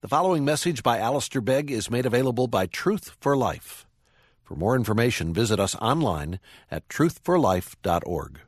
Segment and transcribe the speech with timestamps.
[0.00, 3.84] The following message by Alistair Begg is made available by Truth for Life.
[4.44, 6.38] For more information, visit us online
[6.70, 8.38] at truthforlife.org.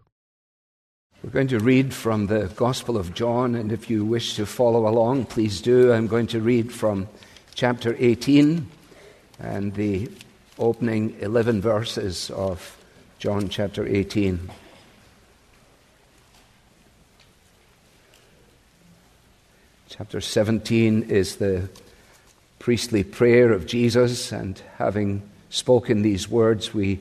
[1.25, 4.87] We're going to read from the Gospel of John, and if you wish to follow
[4.87, 5.93] along, please do.
[5.93, 7.09] I'm going to read from
[7.57, 8.69] chapter 18
[9.41, 10.09] and the
[10.57, 12.79] opening 11 verses of
[13.19, 14.51] John chapter 18.
[19.91, 21.69] Chapter 17 is the
[22.61, 27.01] priestly prayer of Jesus, and having spoken these words, we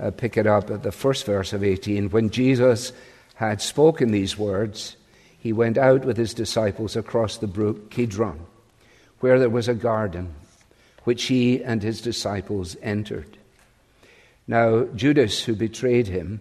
[0.00, 2.10] uh, pick it up at the first verse of 18.
[2.10, 2.92] When Jesus
[3.34, 4.96] had spoken these words,
[5.36, 8.46] he went out with his disciples across the brook Kidron,
[9.18, 10.32] where there was a garden,
[11.02, 13.36] which he and his disciples entered.
[14.46, 16.38] Now, Judas, who betrayed him,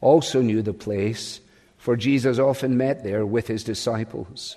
[0.00, 1.42] also knew the place,
[1.76, 4.56] for Jesus often met there with his disciples.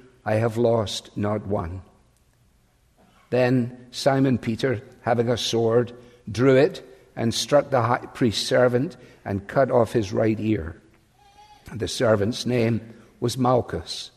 [0.25, 1.81] I have lost not one.
[3.29, 5.93] Then Simon Peter, having a sword,
[6.29, 6.83] drew it
[7.15, 10.79] and struck the high priest's servant and cut off his right ear.
[11.73, 12.81] The servant's name
[13.19, 14.11] was Malchus.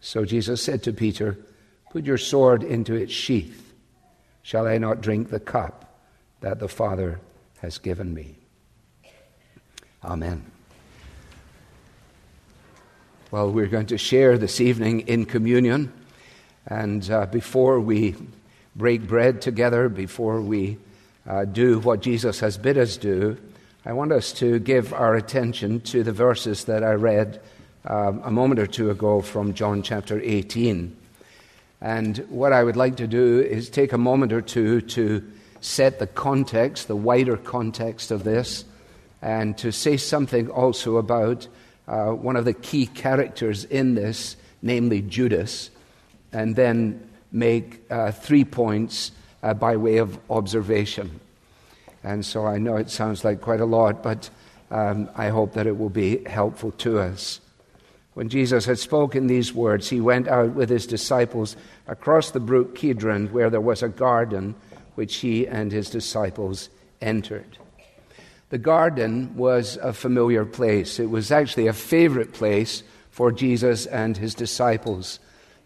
[0.00, 1.38] So Jesus said to Peter,
[1.90, 3.74] Put your sword into its sheath.
[4.42, 6.00] Shall I not drink the cup
[6.40, 7.20] that the Father
[7.60, 8.36] has given me?
[10.02, 10.50] Amen.
[13.32, 15.90] Well, we're going to share this evening in communion.
[16.66, 18.14] And uh, before we
[18.76, 20.76] break bread together, before we
[21.26, 23.38] uh, do what Jesus has bid us do,
[23.86, 27.40] I want us to give our attention to the verses that I read
[27.86, 30.94] um, a moment or two ago from John chapter 18.
[31.80, 35.26] And what I would like to do is take a moment or two to
[35.62, 38.66] set the context, the wider context of this,
[39.22, 41.48] and to say something also about
[41.88, 45.70] uh, one of the key characters in this, namely Judas,
[46.32, 49.12] and then make uh, three points
[49.42, 51.20] uh, by way of observation.
[52.04, 54.30] And so I know it sounds like quite a lot, but
[54.70, 57.40] um, I hope that it will be helpful to us.
[58.14, 61.56] When Jesus had spoken these words, he went out with his disciples
[61.86, 64.54] across the brook Kidron, where there was a garden
[64.94, 66.68] which he and his disciples
[67.00, 67.58] entered.
[68.52, 71.00] The garden was a familiar place.
[71.00, 75.20] It was actually a favorite place for Jesus and his disciples.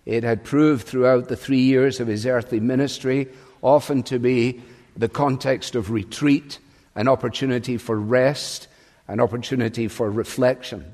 [0.05, 3.27] It had proved throughout the three years of his earthly ministry
[3.61, 4.63] often to be
[4.97, 6.61] the context of retreat,
[6.95, 8.69] an opportunity for rest,
[9.09, 10.85] an opportunity for reflection.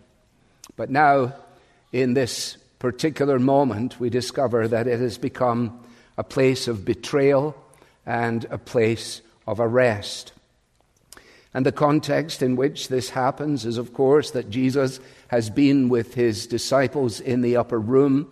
[0.76, 1.34] But now,
[1.92, 5.84] in this particular moment, we discover that it has become
[6.16, 7.54] a place of betrayal
[8.06, 10.32] and a place of arrest.
[11.55, 16.15] And the context in which this happens is, of course, that Jesus has been with
[16.15, 18.31] his disciples in the upper room.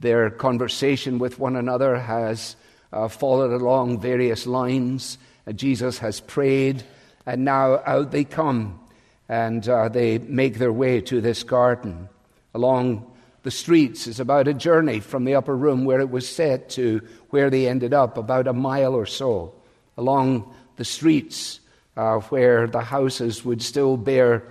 [0.00, 2.56] Their conversation with one another has
[2.92, 5.18] uh, followed along various lines.
[5.46, 6.82] Uh, Jesus has prayed,
[7.26, 8.80] and now out they come,
[9.28, 12.08] and uh, they make their way to this garden.
[12.54, 13.10] Along
[13.42, 17.06] the streets is about a journey from the upper room where it was set to
[17.28, 19.52] where they ended up, about a mile or so.
[19.98, 21.60] Along the streets,
[21.96, 24.42] uh, where the houses would still bear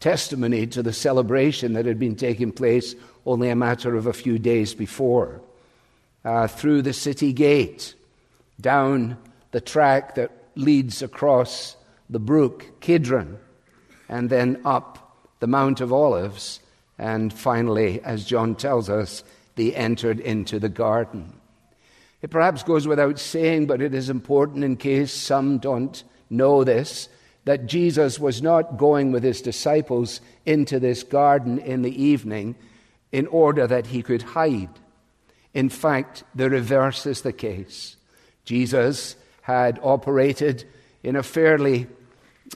[0.00, 2.94] testimony to the celebration that had been taking place
[3.24, 5.40] only a matter of a few days before.
[6.24, 7.94] Uh, through the city gate,
[8.60, 9.16] down
[9.52, 11.76] the track that leads across
[12.10, 13.38] the brook Kidron,
[14.08, 16.60] and then up the Mount of Olives,
[16.98, 19.24] and finally, as John tells us,
[19.56, 21.32] they entered into the garden.
[22.22, 27.08] It perhaps goes without saying, but it is important in case some don't know this
[27.44, 32.54] that Jesus was not going with his disciples into this garden in the evening
[33.10, 34.70] in order that he could hide.
[35.52, 37.96] In fact, the reverse is the case.
[38.44, 40.64] Jesus had operated
[41.02, 41.88] in a fairly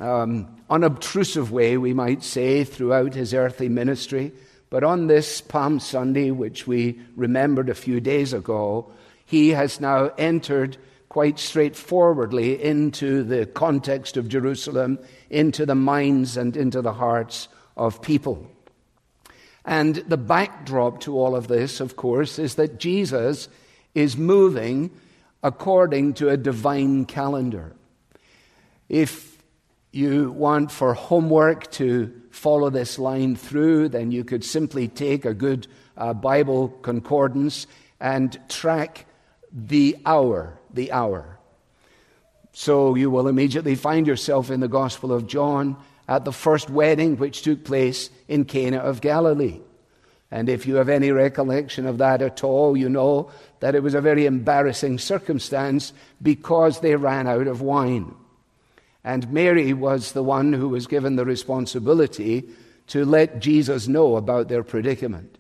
[0.01, 4.33] um, unobtrusive way, we might say, throughout his earthly ministry.
[4.71, 8.93] But on this Palm Sunday, which we remembered a few days ago,
[9.25, 10.77] he has now entered
[11.17, 14.99] quite straightforwardly into the context of Jerusalem,
[15.31, 18.47] into the minds and into the hearts of people.
[19.65, 23.49] And the backdrop to all of this, of course, is that Jesus
[23.95, 24.91] is moving
[25.43, 27.75] according to a divine calendar.
[28.91, 29.39] If
[29.93, 35.33] you want for homework to follow this line through, then you could simply take a
[35.33, 35.67] good
[35.97, 37.67] uh, Bible concordance
[38.01, 39.07] and track
[39.51, 41.39] the hour, the hour.
[42.53, 45.77] So you will immediately find yourself in the Gospel of John
[46.09, 49.61] at the first wedding which took place in Cana of Galilee.
[50.31, 53.31] And if you have any recollection of that at all, you know
[53.61, 55.93] that it was a very embarrassing circumstance
[56.23, 58.15] because they ran out of wine.
[59.05, 62.49] And Mary was the one who was given the responsibility
[62.89, 65.39] to let Jesus know about their predicament.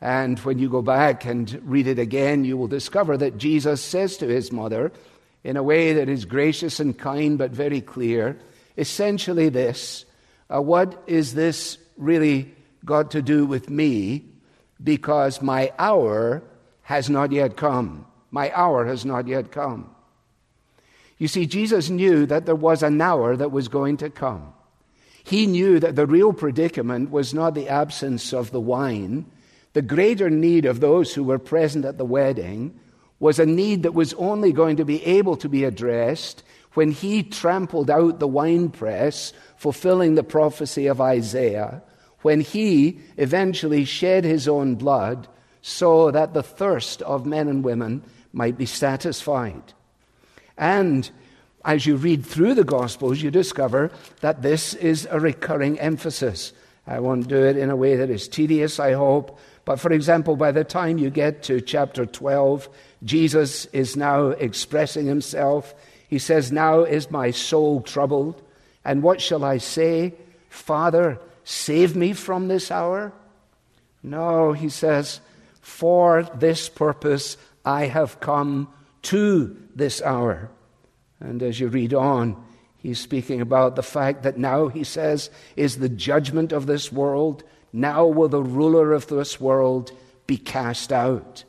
[0.00, 4.16] And when you go back and read it again, you will discover that Jesus says
[4.18, 4.92] to his mother,
[5.42, 8.38] in a way that is gracious and kind but very clear,
[8.76, 10.04] essentially this
[10.52, 12.54] uh, What is this really
[12.84, 14.24] got to do with me?
[14.82, 16.42] Because my hour
[16.82, 18.06] has not yet come.
[18.30, 19.90] My hour has not yet come.
[21.18, 24.52] You see, Jesus knew that there was an hour that was going to come.
[25.24, 29.26] He knew that the real predicament was not the absence of the wine.
[29.76, 32.80] The greater need of those who were present at the wedding
[33.18, 36.42] was a need that was only going to be able to be addressed
[36.72, 41.82] when he trampled out the winepress, fulfilling the prophecy of Isaiah,
[42.22, 45.28] when he eventually shed his own blood
[45.60, 48.02] so that the thirst of men and women
[48.32, 49.74] might be satisfied.
[50.56, 51.10] And
[51.66, 53.90] as you read through the Gospels, you discover
[54.22, 56.54] that this is a recurring emphasis.
[56.86, 59.38] I won't do it in a way that is tedious, I hope.
[59.66, 62.68] But for example, by the time you get to chapter 12,
[63.02, 65.74] Jesus is now expressing himself.
[66.08, 68.40] He says, Now is my soul troubled.
[68.84, 70.14] And what shall I say?
[70.48, 73.12] Father, save me from this hour?
[74.04, 75.20] No, he says,
[75.60, 78.68] For this purpose I have come
[79.02, 80.48] to this hour.
[81.18, 82.40] And as you read on,
[82.76, 87.42] he's speaking about the fact that now, he says, is the judgment of this world.
[87.72, 89.92] Now will the ruler of this world
[90.26, 91.44] be cast out.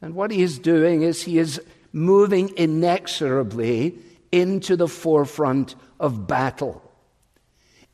[0.00, 1.60] And what he is doing is he is
[1.92, 3.98] moving inexorably
[4.30, 6.82] into the forefront of battle.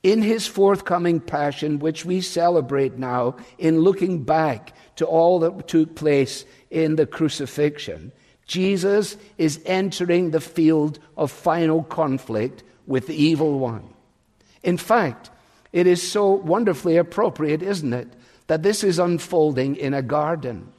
[0.03, 5.95] In his forthcoming passion, which we celebrate now in looking back to all that took
[5.95, 8.11] place in the crucifixion,
[8.47, 13.95] Jesus is entering the field of final conflict with the evil one.
[14.65, 15.31] In fact,
[15.73, 18.09] it is so wonderfully appropriate, isn't it,
[18.47, 20.73] that this is unfolding in a garden.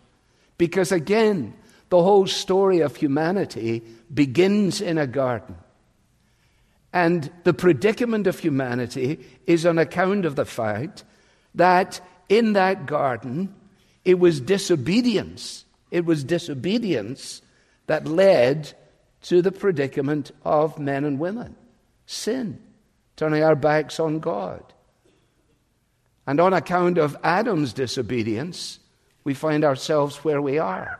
[0.57, 1.53] Because again,
[1.89, 5.55] the whole story of humanity begins in a garden.
[6.91, 11.03] And the predicament of humanity is on account of the fact
[11.55, 13.53] that in that garden,
[14.05, 15.65] it was disobedience.
[15.89, 17.41] It was disobedience
[17.87, 18.73] that led
[19.23, 21.55] to the predicament of men and women
[22.05, 22.59] sin,
[23.15, 24.72] turning our backs on God.
[26.25, 28.79] And on account of Adam's disobedience,
[29.23, 30.99] we find ourselves where we are.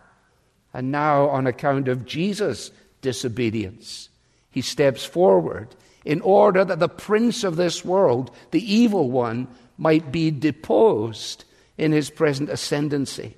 [0.74, 4.10] And now, on account of Jesus' disobedience,
[4.50, 10.12] he steps forward in order that the prince of this world, the evil one, might
[10.12, 11.46] be deposed
[11.78, 13.36] in his present ascendancy.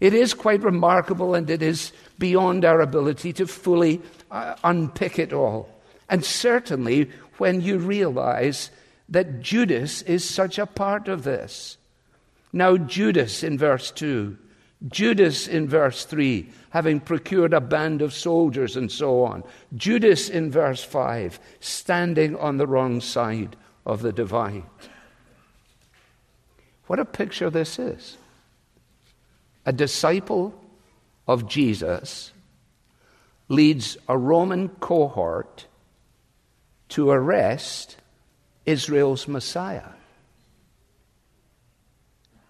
[0.00, 5.32] It is quite remarkable and it is beyond our ability to fully uh, unpick it
[5.32, 5.68] all.
[6.08, 8.70] And certainly when you realize
[9.08, 11.78] that Judas is such a part of this.
[12.52, 14.36] Now, Judas in verse 2,
[14.86, 19.42] Judas in verse 3, having procured a band of soldiers and so on.
[19.74, 24.64] Judas in verse 5, standing on the wrong side of the divide.
[26.86, 28.16] What a picture this is
[29.66, 30.58] a disciple
[31.26, 32.32] of Jesus
[33.48, 35.66] leads a Roman cohort
[36.88, 37.98] to arrest
[38.68, 39.88] Israel's Messiah.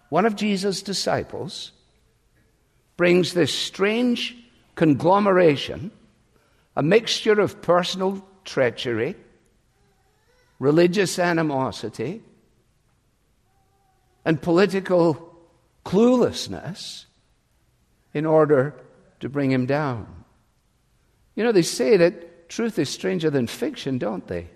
[0.09, 1.71] One of Jesus' disciples
[2.97, 4.35] brings this strange
[4.75, 5.91] conglomeration,
[6.75, 9.15] a mixture of personal treachery,
[10.59, 12.21] religious animosity,
[14.25, 15.37] and political
[15.85, 17.05] cluelessness
[18.13, 18.75] in order
[19.21, 20.25] to bring him down.
[21.35, 24.49] You know, they say that truth is stranger than fiction, don't they?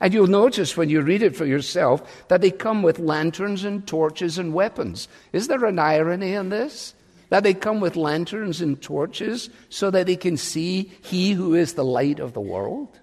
[0.00, 3.86] And you'll notice when you read it for yourself that they come with lanterns and
[3.86, 5.08] torches and weapons.
[5.32, 6.94] Is there an irony in this?
[7.30, 11.74] That they come with lanterns and torches so that they can see He who is
[11.74, 12.98] the light of the world?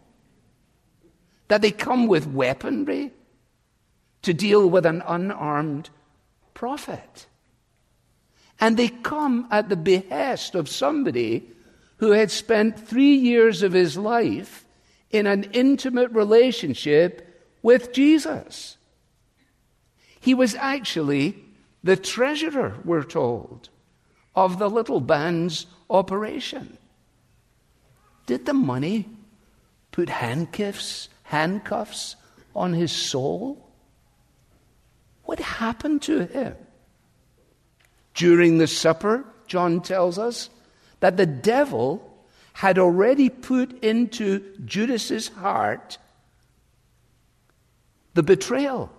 [1.50, 3.12] That they come with weaponry
[4.22, 5.90] to deal with an unarmed
[6.54, 7.28] prophet?
[8.60, 11.50] And they come at the behest of somebody
[11.98, 14.65] who had spent three years of his life
[15.12, 18.78] in an intimate relationship with Jesus.
[20.20, 21.44] He was actually
[21.84, 23.70] the treasurer, we're told,
[24.36, 26.78] of the little band's operation.
[28.26, 29.08] Did the money
[29.92, 32.16] put handcuffs, handcuffs
[32.56, 33.70] on his soul?
[35.24, 36.56] What happened to him?
[38.16, 40.50] During the supper, John tells us
[41.02, 42.15] that the devil
[42.56, 45.98] had already put into Judas's heart
[48.14, 48.90] the betrayal.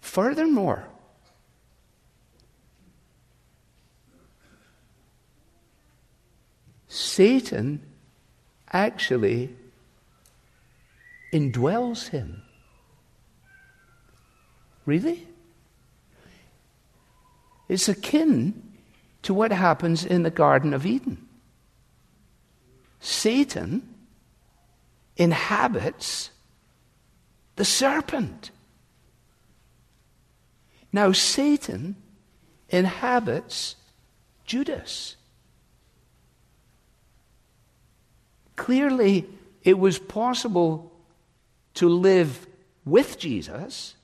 [0.00, 0.86] Furthermore,
[6.86, 7.82] Satan
[8.72, 9.52] actually
[11.32, 12.40] indwells him.
[14.86, 15.26] Really?
[17.68, 18.63] It's akin
[19.24, 21.26] to what happens in the Garden of Eden.
[23.00, 23.94] Satan
[25.16, 26.30] inhabits
[27.56, 28.50] the serpent.
[30.92, 31.96] Now, Satan
[32.68, 33.76] inhabits
[34.44, 35.16] Judas.
[38.56, 39.26] Clearly,
[39.62, 40.92] it was possible
[41.74, 42.46] to live
[42.84, 43.94] with Jesus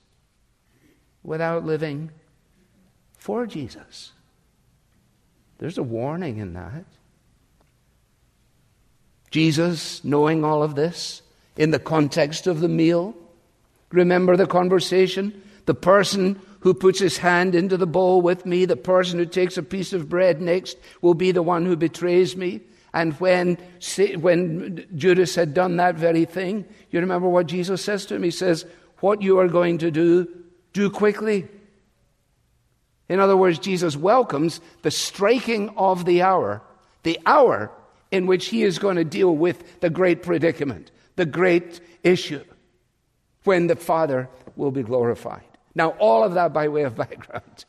[1.23, 2.09] without living
[3.17, 4.13] for Jesus.
[5.61, 6.85] There's a warning in that.
[9.29, 11.21] Jesus, knowing all of this
[11.55, 13.13] in the context of the meal,
[13.91, 15.43] remember the conversation?
[15.67, 19.55] The person who puts his hand into the bowl with me, the person who takes
[19.55, 22.61] a piece of bread next, will be the one who betrays me.
[22.91, 23.59] And when,
[24.19, 28.23] when Judas had done that very thing, you remember what Jesus says to him?
[28.23, 28.65] He says,
[28.99, 30.27] What you are going to do,
[30.73, 31.47] do quickly.
[33.11, 36.61] In other words, Jesus welcomes the striking of the hour,
[37.03, 37.69] the hour
[38.09, 42.45] in which he is going to deal with the great predicament, the great issue,
[43.43, 45.43] when the Father will be glorified.
[45.75, 47.65] Now, all of that by way of background.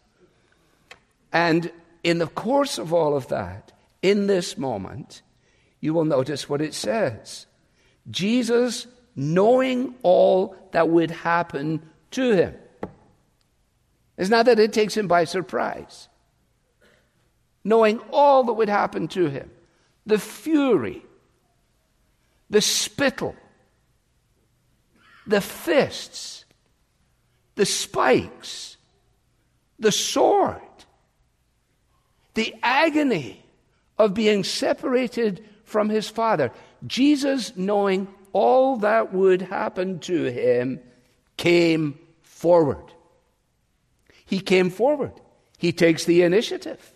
[1.32, 1.72] And
[2.04, 5.22] in the course of all of that, in this moment,
[5.80, 7.46] you will notice what it says.
[8.08, 11.82] Jesus, knowing all that would happen
[12.12, 12.54] to him,
[14.22, 16.08] it's not that it takes him by surprise.
[17.64, 19.50] Knowing all that would happen to him,
[20.06, 21.04] the fury,
[22.48, 23.34] the spittle,
[25.26, 26.44] the fists,
[27.56, 28.76] the spikes,
[29.80, 30.62] the sword,
[32.34, 33.44] the agony
[33.98, 36.52] of being separated from his Father.
[36.86, 40.78] Jesus, knowing all that would happen to him,
[41.36, 42.91] came forward.
[44.32, 45.12] He came forward.
[45.58, 46.94] He takes the initiative.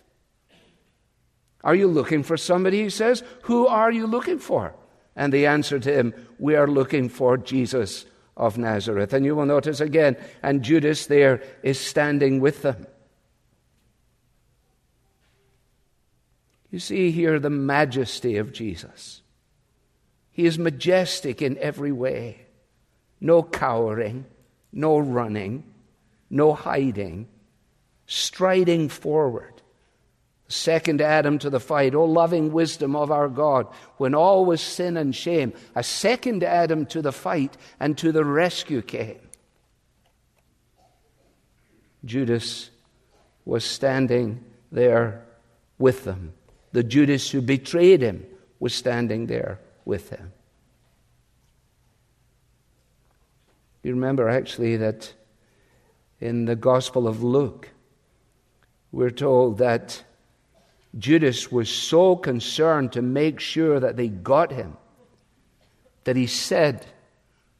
[1.63, 2.81] Are you looking for somebody?
[2.81, 3.21] He says.
[3.43, 4.73] Who are you looking for?
[5.15, 9.13] And the answer to him, We are looking for Jesus of Nazareth.
[9.13, 12.87] And you will notice again, and Judas there is standing with them.
[16.71, 19.21] You see here the majesty of Jesus.
[20.31, 22.47] He is majestic in every way.
[23.21, 24.25] No cowering,
[24.73, 25.65] no running,
[26.29, 27.27] no hiding,
[28.05, 29.53] striding forward.
[30.49, 33.67] Second Adam to the fight, O loving wisdom of our God,
[33.97, 38.23] when all was sin and shame, a second Adam to the fight and to the
[38.23, 39.19] rescue came.
[42.05, 42.69] Judas
[43.43, 45.25] was standing there
[45.77, 46.33] with them.
[46.71, 48.25] The Judas who betrayed him
[48.59, 50.31] was standing there with him.
[53.83, 55.13] You remember actually that
[56.19, 57.69] in the Gospel of Luke,
[58.91, 60.03] we're told that
[60.97, 64.77] Judas was so concerned to make sure that they got him
[66.05, 66.85] that he said,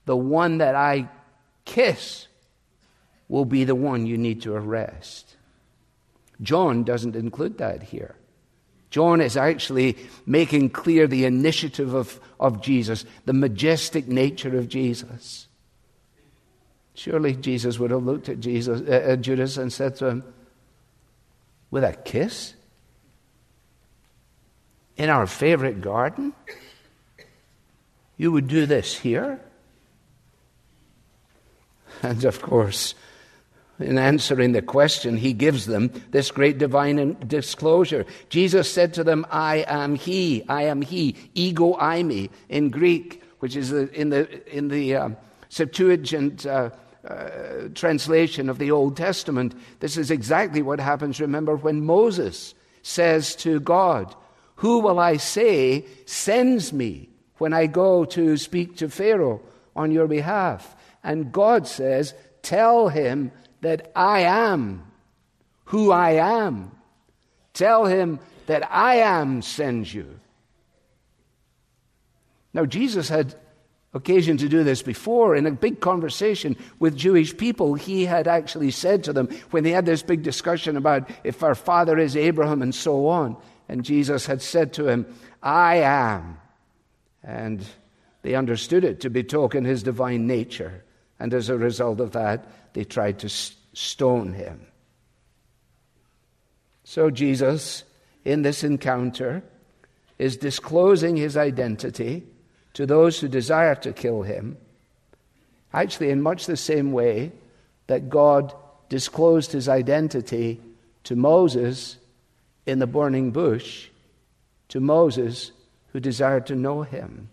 [0.05, 1.09] The one that I
[1.65, 2.27] kiss
[3.27, 5.35] will be the one you need to arrest.
[6.41, 8.15] John doesn't include that here.
[8.89, 15.46] John is actually making clear the initiative of, of Jesus, the majestic nature of Jesus.
[16.97, 20.23] Surely Jesus would have looked at Jesus, uh, Judas and said to him,
[21.71, 22.55] With a kiss?
[24.97, 26.33] in our favorite garden?
[28.17, 29.39] You would do this here?
[32.03, 32.95] And of course,
[33.79, 38.05] in answering the question, he gives them this great divine disclosure.
[38.29, 43.55] Jesus said to them, I am he, I am he, ego eimi in Greek, which
[43.55, 45.09] is in the, in the uh,
[45.49, 46.71] Septuagint uh,
[47.07, 49.55] uh, translation of the Old Testament.
[49.79, 54.15] This is exactly what happens, remember, when Moses says to God,
[54.57, 59.41] Who will I say sends me when I go to speak to Pharaoh
[59.75, 60.75] on your behalf?
[61.03, 64.83] And God says, Tell him that I am
[65.67, 66.71] who I am.
[67.53, 70.19] Tell him that I am sends you.
[72.53, 73.35] Now, Jesus had
[73.97, 77.73] occasion to do this before in a big conversation with Jewish people.
[77.73, 81.55] He had actually said to them, when they had this big discussion about if our
[81.55, 83.35] father is Abraham and so on,
[83.67, 85.05] and Jesus had said to him,
[85.43, 86.37] I am.
[87.23, 87.65] And
[88.21, 90.83] they understood it to betoken his divine nature.
[91.19, 94.65] And as a result of that, they tried to stone him.
[96.83, 97.83] So Jesus,
[98.23, 99.43] in this encounter,
[100.17, 102.23] is disclosing his identity
[102.77, 104.55] to those who desire to kill him,
[105.73, 107.31] actually, in much the same way
[107.87, 108.53] that God
[108.87, 110.61] disclosed his identity
[111.03, 111.97] to Moses
[112.67, 113.87] in the burning bush,
[114.67, 115.53] to Moses
[115.91, 117.29] who desired to know him.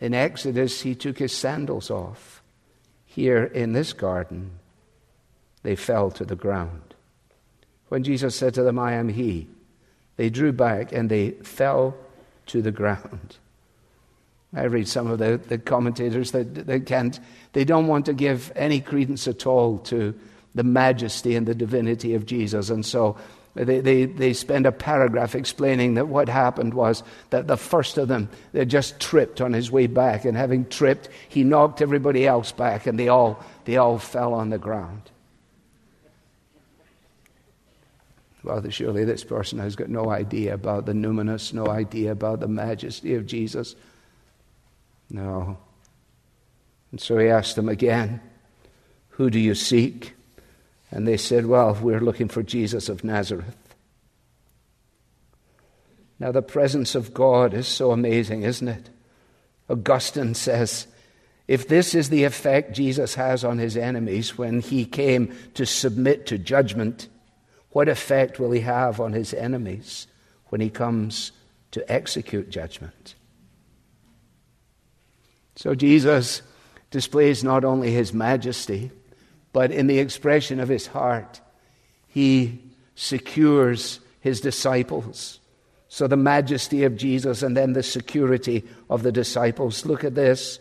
[0.00, 2.40] In Exodus, he took his sandals off
[3.04, 4.52] here in this garden,
[5.62, 6.94] they fell to the ground.
[7.90, 9.48] When Jesus said to them, I am He,
[10.16, 11.98] they drew back and they fell
[12.46, 13.36] to the ground.
[14.54, 17.18] I read some of the, the commentators that they can't,
[17.52, 20.14] they don't want to give any credence at all to
[20.54, 22.70] the majesty and the divinity of Jesus.
[22.70, 23.18] And so
[23.54, 28.08] they, they, they spend a paragraph explaining that what happened was that the first of
[28.08, 32.52] them they just tripped on his way back, and having tripped, he knocked everybody else
[32.52, 35.10] back, and they all, they all fell on the ground.
[38.46, 42.46] Well, surely this person has got no idea about the numinous, no idea about the
[42.46, 43.74] majesty of Jesus.
[45.10, 45.58] No.
[46.92, 48.20] And so he asked them again,
[49.10, 50.14] Who do you seek?
[50.92, 53.56] And they said, Well, we're looking for Jesus of Nazareth.
[56.20, 58.90] Now, the presence of God is so amazing, isn't it?
[59.68, 60.86] Augustine says,
[61.48, 66.26] if this is the effect Jesus has on his enemies when he came to submit
[66.26, 67.08] to judgment,
[67.76, 70.06] what effect will he have on his enemies
[70.46, 71.32] when he comes
[71.72, 73.14] to execute judgment?
[75.56, 76.40] So Jesus
[76.90, 78.90] displays not only his majesty,
[79.52, 81.42] but in the expression of his heart,
[82.06, 82.62] he
[82.94, 85.38] secures his disciples.
[85.88, 89.84] So, the majesty of Jesus and then the security of the disciples.
[89.84, 90.58] Look at this.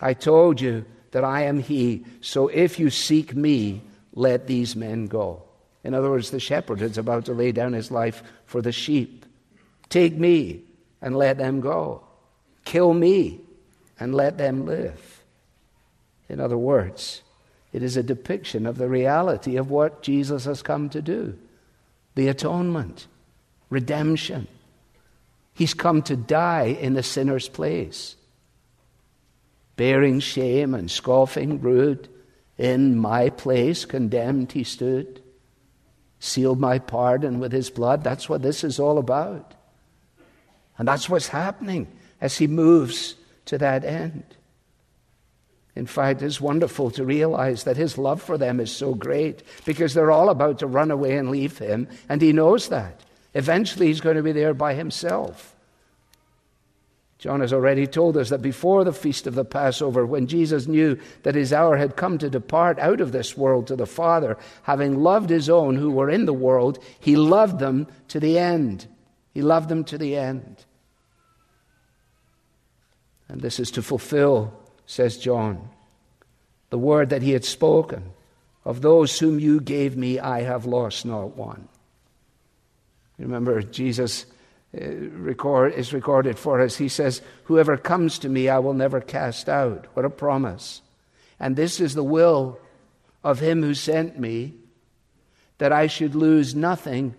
[0.00, 2.04] I told you that I am he.
[2.20, 5.43] So, if you seek me, let these men go.
[5.84, 9.26] In other words, the shepherd is about to lay down his life for the sheep.
[9.90, 10.62] Take me
[11.02, 12.02] and let them go.
[12.64, 13.40] Kill me
[14.00, 15.22] and let them live.
[16.28, 17.22] In other words,
[17.72, 21.38] it is a depiction of the reality of what Jesus has come to do
[22.14, 23.08] the atonement,
[23.70, 24.46] redemption.
[25.52, 28.14] He's come to die in the sinner's place,
[29.76, 32.08] bearing shame and scoffing rude.
[32.56, 35.20] In my place, condemned, he stood,
[36.24, 38.02] sealed my pardon with his blood.
[38.02, 39.54] That's what this is all about.
[40.78, 41.86] And that's what's happening
[42.20, 44.24] as he moves to that end.
[45.76, 49.92] In fact, it's wonderful to realize that his love for them is so great because
[49.92, 53.00] they're all about to run away and leave him, and he knows that.
[53.34, 55.53] Eventually, he's going to be there by himself.
[57.24, 60.98] John has already told us that before the feast of the Passover, when Jesus knew
[61.22, 65.02] that his hour had come to depart out of this world to the Father, having
[65.02, 68.86] loved his own who were in the world, he loved them to the end.
[69.32, 70.66] He loved them to the end.
[73.30, 74.52] And this is to fulfill
[74.84, 75.70] says John,
[76.68, 78.12] the word that he had spoken
[78.66, 81.68] of those whom you gave me, I have lost not one.
[83.16, 84.26] Remember, Jesus
[84.74, 86.76] Uh, record, is recorded for us.
[86.76, 89.86] He says, Whoever comes to me, I will never cast out.
[89.94, 90.80] What a promise.
[91.38, 92.58] And this is the will
[93.22, 94.54] of him who sent me,
[95.58, 97.14] that I should lose nothing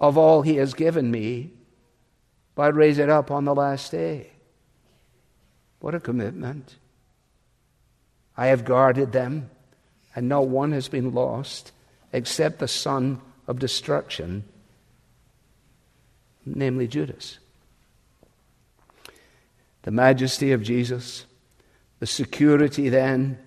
[0.00, 1.50] of all he has given me,
[2.54, 4.30] but raise it up on the last day.
[5.80, 6.76] What a commitment.
[8.36, 9.50] I have guarded them,
[10.14, 11.72] and not one has been lost
[12.12, 14.44] except the son of destruction,
[16.44, 17.38] namely Judas.
[19.82, 21.24] The majesty of Jesus,
[21.98, 23.38] the security then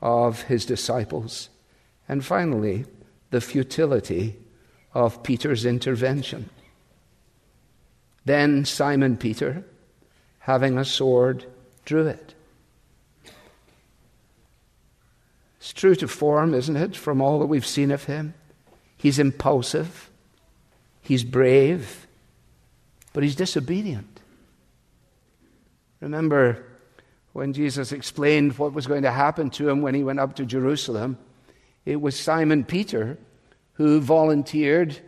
[0.00, 1.50] of his disciples,
[2.08, 2.86] and finally,
[3.30, 4.36] the futility
[4.94, 6.50] of Peter's intervention.
[8.24, 9.64] Then Simon Peter,
[10.40, 11.46] having a sword,
[11.84, 12.34] drew it.
[15.58, 18.34] It's true to form, isn't it, from all that we've seen of him?
[18.96, 20.10] He's impulsive,
[21.02, 21.99] he's brave,
[23.12, 24.20] but he's disobedient.
[26.00, 26.64] Remember
[27.32, 30.46] when Jesus explained what was going to happen to him when he went up to
[30.46, 31.18] Jerusalem?
[31.84, 33.18] It was Simon Peter
[33.74, 34.98] who volunteered,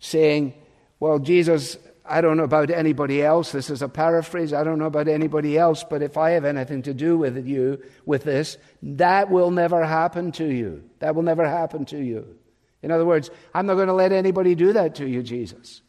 [0.00, 0.54] saying,
[0.98, 3.52] Well, Jesus, I don't know about anybody else.
[3.52, 4.52] This is a paraphrase.
[4.52, 7.80] I don't know about anybody else, but if I have anything to do with you,
[8.04, 10.82] with this, that will never happen to you.
[10.98, 12.36] That will never happen to you.
[12.82, 15.82] In other words, I'm not going to let anybody do that to you, Jesus.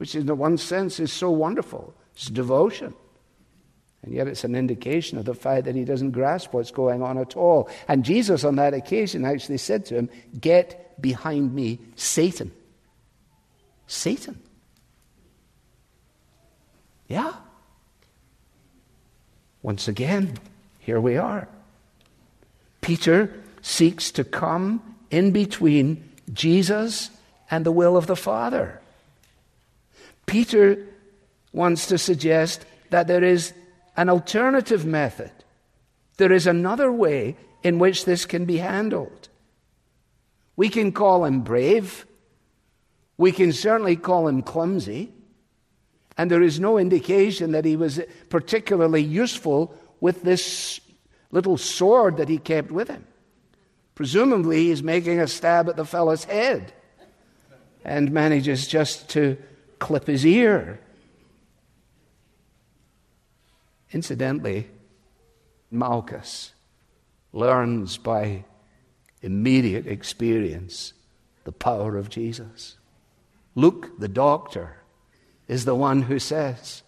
[0.00, 1.92] Which, in the one sense, is so wonderful.
[2.14, 2.94] It's devotion.
[4.02, 7.18] And yet, it's an indication of the fact that he doesn't grasp what's going on
[7.18, 7.68] at all.
[7.86, 10.08] And Jesus, on that occasion, actually said to him,
[10.40, 12.50] Get behind me, Satan.
[13.86, 14.40] Satan.
[17.06, 17.34] Yeah.
[19.60, 20.38] Once again,
[20.78, 21.46] here we are.
[22.80, 27.10] Peter seeks to come in between Jesus
[27.50, 28.79] and the will of the Father.
[30.30, 30.86] Peter
[31.52, 33.52] wants to suggest that there is
[33.96, 35.32] an alternative method.
[36.18, 39.28] There is another way in which this can be handled.
[40.54, 42.06] We can call him brave.
[43.18, 45.12] We can certainly call him clumsy.
[46.16, 50.78] And there is no indication that he was particularly useful with this
[51.32, 53.04] little sword that he kept with him.
[53.96, 56.72] Presumably, he's making a stab at the fellow's head
[57.84, 59.36] and manages just to
[59.80, 60.78] clip his ear.
[63.90, 64.68] Incidentally,
[65.72, 66.52] Malchus
[67.32, 68.44] learns by
[69.22, 70.92] immediate experience
[71.44, 72.76] the power of Jesus.
[73.56, 74.76] Luke, the doctor,
[75.48, 76.82] is the one who says,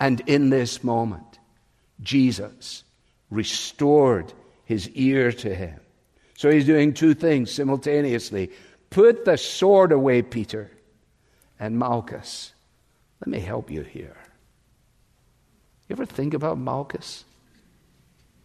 [0.00, 1.38] and in this moment,
[2.00, 2.82] Jesus
[3.30, 4.32] restored
[4.64, 5.78] his ear to him.
[6.36, 8.50] So he's doing two things simultaneously.
[8.88, 10.70] Put the sword away, Peter.
[11.60, 12.54] And Malchus,
[13.20, 14.16] let me help you here.
[15.86, 17.24] You ever think about Malchus?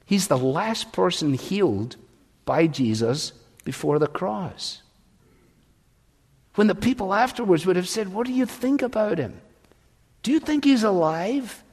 [0.06, 1.96] He's the last person healed
[2.44, 3.32] by Jesus
[3.64, 4.82] before the cross.
[6.56, 9.40] When the people afterwards would have said, What do you think about him?
[10.22, 11.64] Do you think he's alive?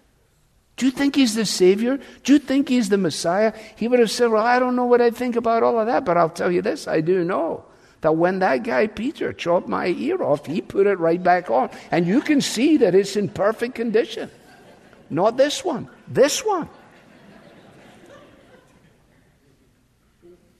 [0.77, 1.99] Do you think he's the Savior?
[2.23, 3.53] Do you think he's the Messiah?
[3.77, 6.05] He would have said, Well, I don't know what I think about all of that,
[6.05, 7.65] but I'll tell you this I do know
[8.03, 11.71] that when that guy Peter chopped my ear off, he put it right back on.
[11.91, 14.31] And you can see that it's in perfect condition.
[15.09, 16.69] Not this one, this one.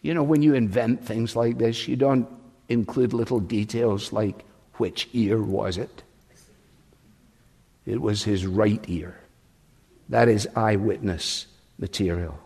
[0.03, 2.29] You know, when you invent things like this, you don't
[2.69, 6.03] include little details like which ear was it?
[7.87, 9.19] It was his right ear.
[10.09, 11.47] That is eyewitness
[11.79, 12.39] material.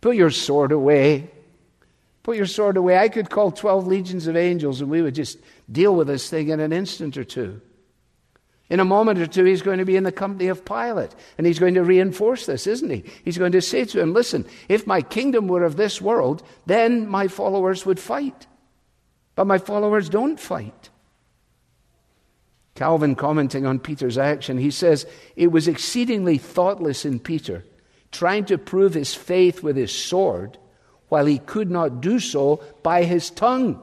[0.00, 1.30] Put your sword away.
[2.24, 2.98] Put your sword away.
[2.98, 5.38] I could call 12 legions of angels and we would just
[5.70, 7.60] deal with this thing in an instant or two.
[8.70, 11.46] In a moment or two, he's going to be in the company of Pilate, and
[11.46, 13.04] he's going to reinforce this, isn't he?
[13.22, 17.06] He's going to say to him, Listen, if my kingdom were of this world, then
[17.06, 18.46] my followers would fight.
[19.34, 20.88] But my followers don't fight.
[22.74, 25.06] Calvin, commenting on Peter's action, he says,
[25.36, 27.66] It was exceedingly thoughtless in Peter,
[28.12, 30.56] trying to prove his faith with his sword,
[31.14, 33.78] while he could not do so by his tongue.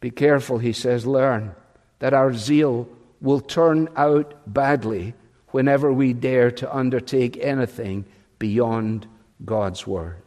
[0.00, 1.54] Be careful, he says, learn
[1.98, 2.88] that our zeal
[3.20, 5.12] will turn out badly
[5.48, 8.06] whenever we dare to undertake anything
[8.38, 9.06] beyond
[9.44, 10.24] God's word.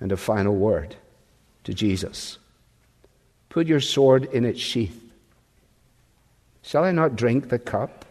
[0.00, 0.96] And a final word
[1.64, 2.38] to Jesus
[3.50, 5.02] Put your sword in its sheath.
[6.62, 8.05] Shall I not drink the cup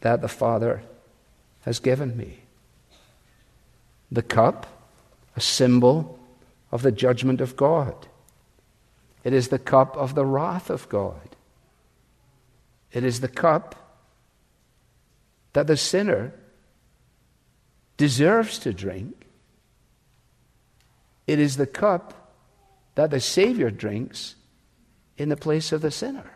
[0.00, 0.82] that the Father
[1.62, 2.40] has given me?
[4.10, 4.66] The cup,
[5.36, 6.18] a symbol
[6.72, 8.06] of the judgment of God.
[9.24, 11.36] It is the cup of the wrath of God.
[12.92, 13.74] It is the cup
[15.52, 16.32] that the sinner
[17.96, 19.26] deserves to drink.
[21.26, 22.34] It is the cup
[22.94, 24.36] that the Savior drinks
[25.16, 26.30] in the place of the sinner.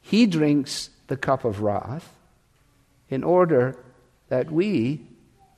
[0.00, 2.12] He drinks the cup of wrath
[3.08, 3.76] in order
[4.28, 5.00] that we,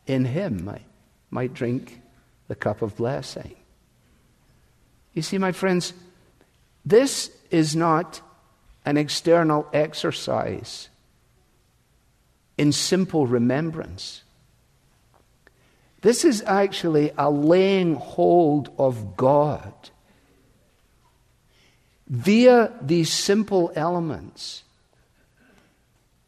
[0.07, 0.85] in Him, might,
[1.31, 2.01] might drink
[2.49, 3.55] the cup of blessing.
[5.15, 5.93] You see, my friends,
[6.85, 8.21] this is not
[8.85, 10.89] an external exercise
[12.57, 14.23] in simple remembrance.
[16.01, 19.73] This is actually a laying hold of God
[22.09, 24.63] via these simple elements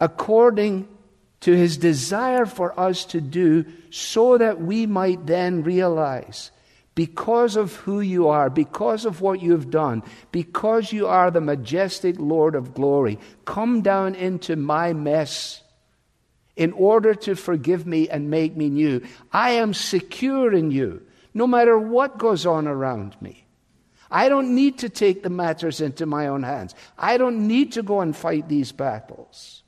[0.01, 0.89] according
[1.41, 6.51] to his desire for us to do so that we might then realize
[6.95, 12.17] because of who you are, because of what you've done, because you are the majestic
[12.19, 15.63] Lord of glory, come down into my mess
[16.57, 19.01] in order to forgive me and make me new.
[19.33, 23.47] I am secure in you, no matter what goes on around me.
[24.11, 26.75] I don't need to take the matters into my own hands.
[26.99, 29.63] I don't need to go and fight these battles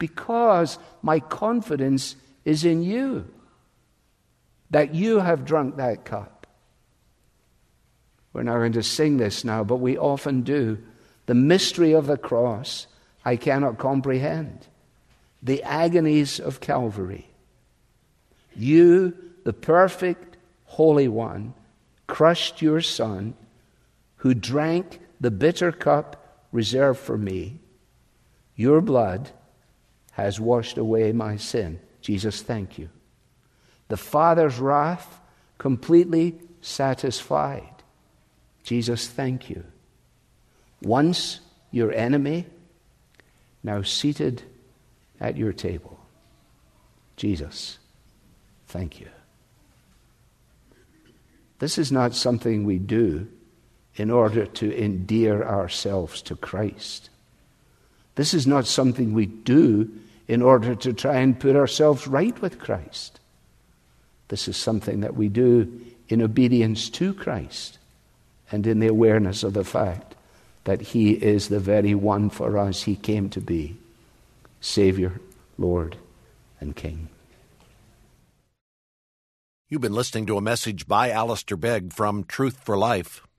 [0.00, 3.28] because my confidence is in you
[4.70, 6.48] that you have drunk that cup.
[8.32, 10.78] We're not going to sing this now, but we often do.
[11.26, 12.86] The mystery of the cross
[13.24, 14.66] I cannot comprehend.
[15.42, 17.28] The agonies of Calvary.
[18.56, 21.54] You, the perfect Holy One,
[22.06, 23.34] crushed your Son,
[24.16, 27.58] who drank the bitter cup reserved for me.
[28.54, 29.30] Your blood
[30.22, 31.80] has washed away my sin.
[32.00, 32.88] Jesus, thank you.
[33.88, 35.20] The Father's wrath
[35.58, 37.82] completely satisfied.
[38.62, 39.64] Jesus, thank you.
[40.82, 42.46] Once your enemy,
[43.62, 44.42] now seated
[45.20, 45.98] at your table.
[47.16, 47.78] Jesus,
[48.68, 49.08] thank you.
[51.58, 53.28] This is not something we do
[53.96, 57.10] in order to endear ourselves to Christ.
[58.14, 59.90] This is not something we do
[60.30, 63.18] in order to try and put ourselves right with Christ.
[64.28, 67.78] This is something that we do in obedience to Christ
[68.52, 70.14] and in the awareness of the fact
[70.62, 73.76] that He is the very one for us He came to be
[74.60, 75.20] Savior,
[75.58, 75.96] Lord,
[76.60, 77.08] and King.
[79.68, 83.26] You've been listening to a message by Alistair Begg from Truth for Life,